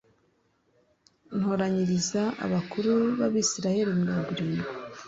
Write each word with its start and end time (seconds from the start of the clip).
ntoranyiriza 1.37 2.21
abakuru 2.45 2.91
b 3.17 3.19
Abisirayeli 3.27 3.91
mirongo 4.01 4.27
irindwi 4.35 4.69